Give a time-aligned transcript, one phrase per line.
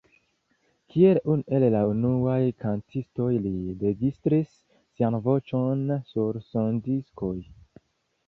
[0.93, 3.51] Kiel unu el la unuaj kantistoj li
[3.83, 7.35] registris sian voĉon sur sondiskoj.